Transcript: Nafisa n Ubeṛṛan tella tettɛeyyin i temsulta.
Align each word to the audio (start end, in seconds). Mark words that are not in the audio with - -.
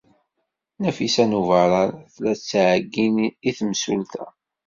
Nafisa 0.79 1.23
n 1.29 1.37
Ubeṛṛan 1.39 1.91
tella 2.13 2.33
tettɛeyyin 2.37 3.15
i 3.47 3.51
temsulta. 3.57 4.25